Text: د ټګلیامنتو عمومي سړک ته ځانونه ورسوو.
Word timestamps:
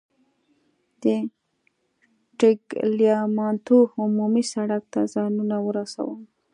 د 2.39 2.39
ټګلیامنتو 2.39 3.77
عمومي 3.99 4.43
سړک 4.53 4.83
ته 4.93 5.01
ځانونه 5.13 5.55
ورسوو. 5.67 6.17